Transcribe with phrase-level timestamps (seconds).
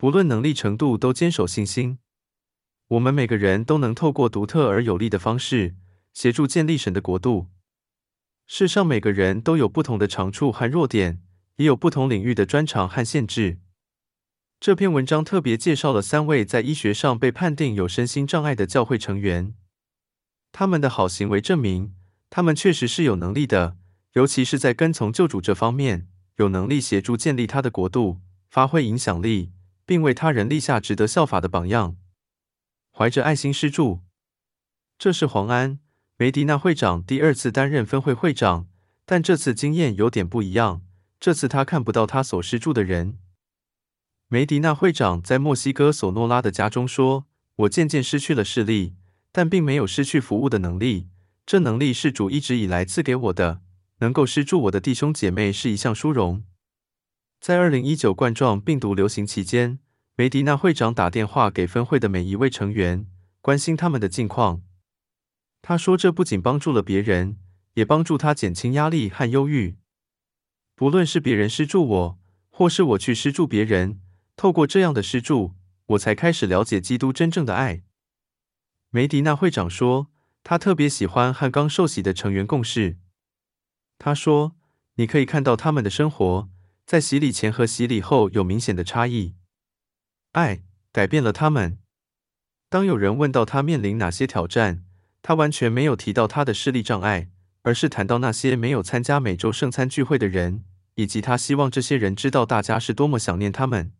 [0.00, 1.98] 不论能力程度，都坚守信心。
[2.88, 5.74] 我们每个人都能透过独特而有力的方式，
[6.14, 7.48] 协助建立神的国度。
[8.46, 11.20] 世上每个人都有不同的长处和弱点，
[11.56, 13.58] 也有不同领域的专长和限制。
[14.58, 19.52] 这篇文章特别介绍了三位在医学上被判定有身心障碍的教会成员，
[20.50, 21.92] 他们的好行为证明，
[22.30, 23.76] 他们确实是有能力的，
[24.14, 29.52] 尤其是在跟从救主这方面，有能力协助建立他的国度，发挥影响力，
[29.90, 31.96] 并为他人立下值得效法的榜样。
[32.92, 34.02] 怀着爱心施助，
[34.96, 35.80] 这是黄安
[36.16, 38.68] 梅迪纳会长第二次担任分会会长，
[39.04, 40.82] 但这次经验有点不一样。
[41.18, 43.18] 这次他看不到他所施助的人。
[44.28, 47.26] 梅迪纳会长在墨西哥索诺拉的家中说
[47.66, 48.94] ：“我渐渐失去了视力，
[49.32, 51.08] 但并没有失去服务的能力。
[51.44, 53.62] 这能力是主一直以来赐给我的。
[53.98, 56.44] 能够施助我的弟兄姐妹是一项殊荣。”
[57.40, 59.78] 在二零一九冠状病毒流行期间，
[60.14, 63.06] 梅迪纳会长打电话给分会的每一位成员，
[63.40, 64.60] 关心他们的近况。
[65.62, 67.38] 他说：“这不仅帮助了别人，
[67.74, 69.78] 也帮助他减轻压力和忧郁。
[70.74, 72.18] 不论是别人施助我，
[72.50, 74.02] 或是我去施助别人，
[74.36, 75.54] 透过这样的施助，
[75.86, 77.84] 我才开始了解基督真正的爱。”
[78.92, 80.08] 梅迪纳会长说
[80.44, 82.98] ：“他特别喜欢和刚受洗的成员共事。”
[83.96, 84.56] 他说
[84.96, 86.50] ：“你可以看到他们的生活，
[86.90, 89.36] 在洗礼前和洗礼后有明显的差异。”
[90.34, 91.78] 爱改变了他们。
[92.68, 94.84] 当有人问到他面临哪些挑战，
[95.22, 97.30] 他完全没有提到他的视力障碍，
[97.62, 100.64] 而是谈到那些没有参加每周圣餐聚会的人，
[100.96, 103.92] 以及他希望这些人知道大家是多么想念他们。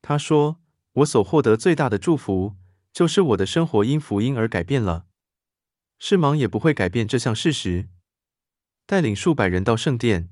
[0.00, 0.60] 他说
[1.02, 2.54] ：“我所获得最大的祝福，
[2.92, 5.06] 就是我的生活因福音而改变了。
[5.98, 7.88] 视盲也不会改变这项事实。”
[8.86, 10.28] 带领数百人到圣殿。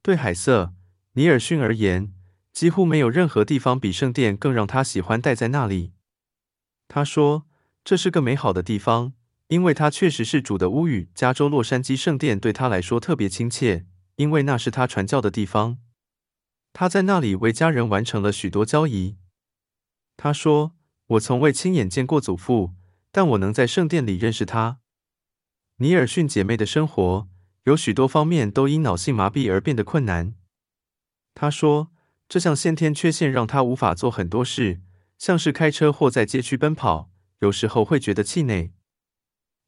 [0.00, 0.62] 对海瑟·
[1.18, 2.12] 尼尔逊而言，
[2.52, 5.94] 几乎没有任何地方比圣殿更让他喜欢待在那里。
[6.88, 7.46] 他说
[7.82, 9.14] ：“这是个美好的地方，
[9.48, 11.08] 因为它确实是主的屋宇。
[11.14, 15.78] 加州洛杉矶圣殿对他来说特别亲切，因为那是他传教的地方。
[16.74, 19.16] 他在那里为家人完成了许多交易。”
[20.18, 20.76] 他说
[21.16, 22.74] ：“我从未亲眼见过祖父，
[23.10, 24.80] 但我能在圣殿里认识他。”
[25.80, 27.26] 尼尔逊姐妹的生活
[27.64, 30.34] 有许多方面都因脑性麻痹而变得困难。
[31.36, 31.92] 他说。
[32.28, 34.80] 这项先天缺陷让他无法做很多事，
[35.16, 37.08] 像是开车或在街区奔跑，
[37.38, 38.72] 有时候会觉得气馁。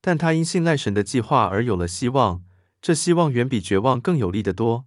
[0.01, 2.43] 但他因信赖神的计划而有了希望，
[2.83, 4.87] 这希望远比绝望更有力得多。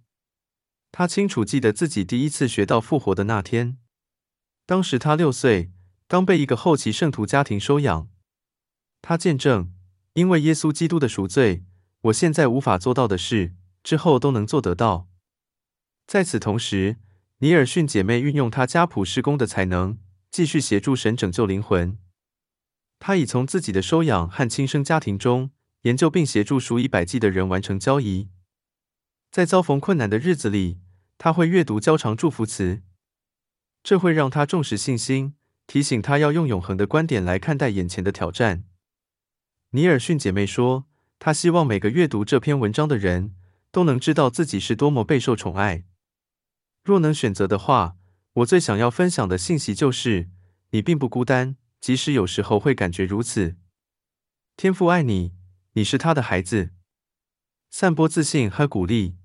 [0.90, 3.78] 他清楚记得自己第一次学到复活的那天，
[4.66, 5.72] 当时他六岁，
[6.06, 8.10] 刚被一个后期圣徒家庭收养。
[9.00, 9.72] 他见证，
[10.12, 11.64] 因为耶稣基督的赎罪，
[12.02, 15.08] 我现在无法做到的事，之后都能做得到。
[16.12, 16.98] 在此同时，
[17.38, 19.96] 尼尔逊姐妹运用她家谱施工的才能，
[20.30, 21.96] 继续协助神拯救灵魂。
[22.98, 25.52] 她已从自己的收养和亲生家庭中
[25.84, 28.28] 研究，并协助数以百计的人完成交易。
[29.30, 30.80] 在遭逢困难的日子里，
[31.16, 32.82] 她会阅读较长祝福词，
[33.82, 35.32] 这会让她重拾信心，
[35.66, 38.64] 提醒她要用永恒的观点来看待眼前的挑战。
[39.70, 40.84] 尼尔逊姐妹说，
[41.18, 43.34] 她希望每个阅读这篇文章的人
[43.70, 45.84] 都能知道自己是多么备受宠爱。
[46.84, 47.96] 若能选择的话，
[48.32, 50.28] 我最想要分享的信息就是：
[50.70, 53.56] 你并不孤单，即使有时候会感觉如此。
[54.56, 55.32] 天父爱你，
[55.74, 56.70] 你是他的孩子。
[57.70, 59.16] 散播自信和鼓励。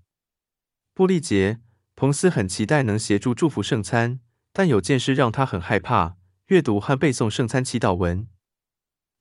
[0.94, 1.54] 布利杰·
[1.96, 4.20] 彭斯很期待能协助祝福圣餐，
[4.54, 6.18] 但有件事让他很害怕：
[6.48, 8.28] 阅读和背诵圣餐祈祷文。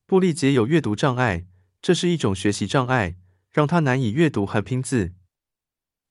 [0.04, 1.46] 布利杰有阅读障碍，
[1.80, 3.16] 这是一种学习障碍，
[3.50, 5.14] 让他难以阅读和拼字。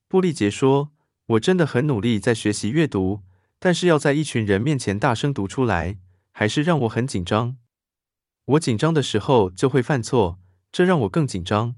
[0.08, 0.95] 布利杰说。
[1.28, 3.24] 我真的很努力在学习阅读，
[3.58, 5.98] 但是要在一群人面前大声读出来，
[6.32, 7.58] 还是让我很紧张。
[8.46, 10.40] 我紧张的时候就会犯错，
[10.72, 11.76] 这让我更紧张。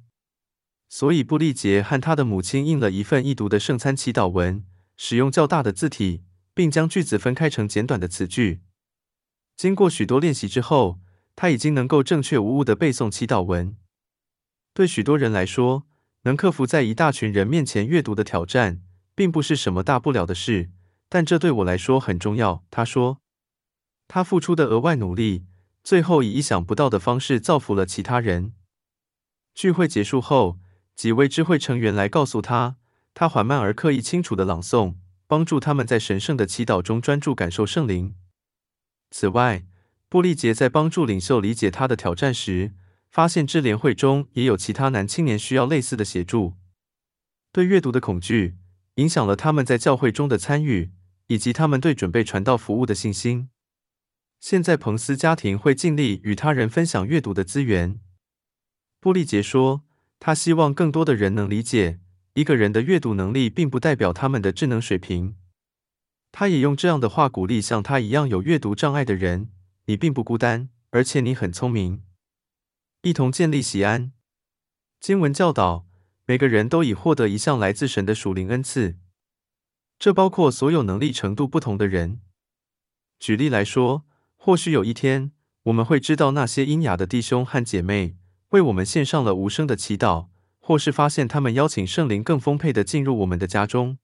[0.90, 4.66] 所以布利杰和他的母亲印了一份易读的圣餐祈祷文，
[4.97, 6.24] 使用较大的字体，
[6.54, 8.62] 并将句子分开成简短的词句。
[9.56, 11.00] 经过许多练习之后，
[11.38, 13.77] 他已经能够正确无误地背诵祈祷文。
[14.74, 15.88] 对许多人来说，
[16.24, 18.81] 能克服在一大群人面前阅读的挑战。
[19.18, 20.69] 并不是什么大不了的事，
[21.10, 22.64] 但这对我来说很重要。
[22.69, 23.19] 他说，
[24.08, 25.44] 他付出的额外努力，
[25.84, 28.54] 最后以意想不到的方式造福了其他人。
[29.56, 30.60] 聚会结束后，
[30.96, 32.75] 几位知会成员来告诉他，
[33.16, 38.13] 他缓慢而刻意清楚地朗诵，帮助他们在神圣的祈祷中专注感受圣灵。
[39.10, 39.66] 此外，
[40.08, 42.75] 布利杰在帮助领袖理解他的挑战时，
[43.10, 46.54] 发现智联会中也有其他男青年需要类似的协助。
[47.52, 48.58] 对阅读的恐惧。
[48.98, 50.92] 影响了他们在教会中的参与，
[51.28, 53.50] 以及他们对准备传道服务的信心。
[54.40, 58.00] 现在彭斯家庭会尽力与他人分享阅读的资源。
[59.00, 59.84] 布利杰说，
[60.20, 62.00] 他希望更多的人能理解，
[62.34, 65.36] 一个人的阅读能力并不代表他们的智能水平。
[66.32, 69.50] 他也用这样的话鼓励像他一样有阅读障碍的人
[69.86, 72.04] ：“你并不孤单，而且你很聪明。”
[73.02, 74.12] 一同建立喜安。
[75.00, 75.87] 经文教导，
[76.29, 78.97] 每个人都已获得一项来自神的属灵恩赐，
[79.97, 82.19] 这包括所有能力程度不同的人。
[83.18, 84.03] 举例来说，
[84.35, 85.31] 或许有一天，
[85.63, 88.18] 我们会知道那些瘖哑的弟兄和姐妹
[88.50, 90.27] 为我们献上了无声的祈祷，
[90.59, 93.97] 或是发现他们邀请圣灵更丰沛的进入我们的家中。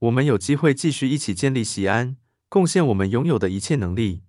[0.00, 2.18] 我们有机会继续一起建立喜安，
[2.50, 4.24] 贡献我们拥有的一切能力。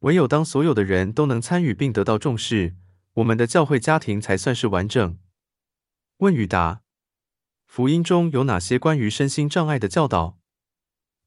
[0.00, 2.76] 唯有当所有的人都能参与并得到重视，
[3.14, 5.16] 我们的教会家庭才算是完整。
[6.20, 6.82] 问与答：
[7.66, 10.38] 福音中有哪些关于身心障碍的教导？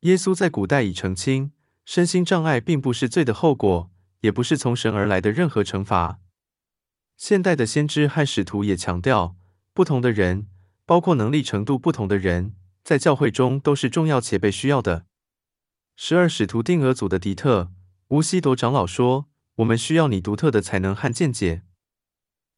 [0.01, 1.51] 耶稣在古代已澄清。
[1.83, 3.91] 身心障碍并不是罪的后果，
[4.21, 6.19] 也不是从神而来的任何惩罚。
[7.17, 9.35] 现代的先知和使徒也强调，
[9.73, 10.47] 不同的人，
[10.85, 15.07] 包括能力程度不同的人，在教会中都是重要且被需要的。
[15.95, 17.63] 十二使徒定额组的迪特·
[18.09, 19.25] 乌希铎长老说
[19.57, 21.63] ：“我们需要你独特的才能和见解。”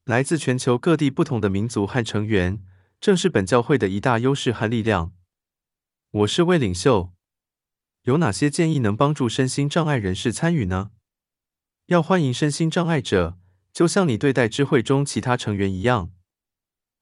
[0.06, 2.64] 来自全球各地不同的民族和成员，
[3.02, 5.14] 正是本教会的一大优势和力量。
[6.12, 7.12] 我是位领袖。
[8.04, 10.92] 有哪些建议能帮助身心障碍人士参与呢？
[11.88, 13.40] 要欢迎身心障碍者，
[13.74, 16.12] 就像你对待智慧中其他成员一样，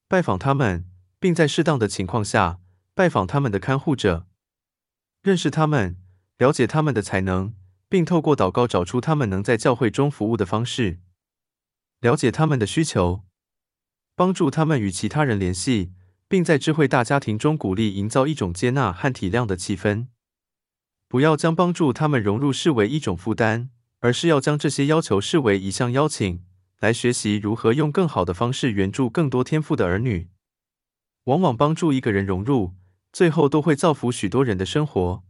[0.08, 0.86] 拜访他们，
[1.20, 2.58] 并在适当的情况下
[2.94, 4.26] 拜访他们的看护者，
[5.20, 5.98] 认识他们，
[6.38, 7.54] 了解他们的才能，
[7.90, 11.00] 并透过祷告找出他们能在教会中服务的方式，
[12.04, 13.24] 了解他们的需求，
[14.14, 15.94] 帮助他们与其他人联系，
[16.28, 20.08] 并在智慧大家庭中鼓励营造一种接纳和体谅的气氛。
[21.08, 23.70] 不要将帮助他们融入视为一种负担，
[24.00, 26.44] 而是要将这些要求视为一项邀请，
[26.78, 30.28] 来学习如何用更好的方式援助更多天赋的儿女。
[31.24, 32.74] 往往帮助一个人融入，
[33.14, 35.24] 最后都会造福许多人的生活。